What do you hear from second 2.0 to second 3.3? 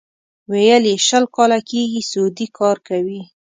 سعودي کار کوي.